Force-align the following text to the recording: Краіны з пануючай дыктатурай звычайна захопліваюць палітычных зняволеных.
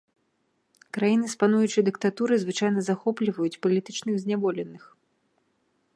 Краіны 0.97 1.25
з 1.33 1.37
пануючай 1.43 1.85
дыктатурай 1.89 2.37
звычайна 2.45 2.79
захопліваюць 2.89 3.59
палітычных 3.67 4.15
зняволеных. 4.25 4.83